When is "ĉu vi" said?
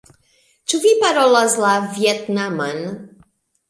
0.71-0.95